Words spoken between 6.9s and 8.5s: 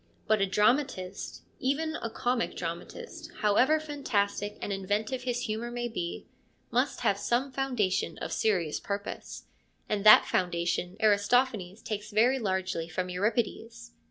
have some foundation of